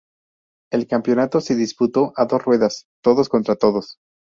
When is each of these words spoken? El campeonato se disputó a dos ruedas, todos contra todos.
El 0.71 0.87
campeonato 0.87 1.39
se 1.41 1.53
disputó 1.55 2.11
a 2.15 2.25
dos 2.25 2.43
ruedas, 2.43 2.87
todos 3.03 3.29
contra 3.29 3.55
todos. 3.55 3.99